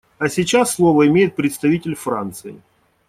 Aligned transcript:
А 0.17 0.29
сейчас 0.29 0.73
слово 0.73 1.05
имеет 1.07 1.35
представитель 1.35 1.93
Франции. 1.93 2.59